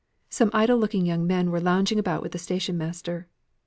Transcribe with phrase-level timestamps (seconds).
[0.31, 3.27] Some idle looking young men were lounging about with the station master.